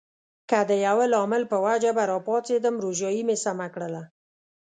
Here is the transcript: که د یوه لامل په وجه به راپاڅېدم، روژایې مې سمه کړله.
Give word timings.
که 0.49 0.59
د 0.69 0.71
یوه 0.87 1.05
لامل 1.13 1.43
په 1.51 1.57
وجه 1.67 1.91
به 1.97 2.03
راپاڅېدم، 2.13 2.75
روژایې 2.85 3.21
مې 3.27 3.35
سمه 3.43 3.67
کړله. 3.73 4.03